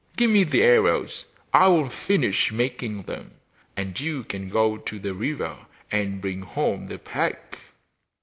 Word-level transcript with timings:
Give 0.17 0.31
me 0.31 0.43
the 0.43 0.63
arrows, 0.63 1.25
I 1.53 1.67
will 1.67 1.91
finish 1.91 2.51
making 2.51 3.03
them, 3.03 3.33
and 3.77 3.99
you 3.99 4.23
can 4.23 4.49
go 4.49 4.77
to 4.77 4.97
the 4.97 5.13
river 5.13 5.67
and 5.91 6.19
bring 6.19 6.41
home 6.41 6.87
the 6.87 6.97
pack! 6.97 7.59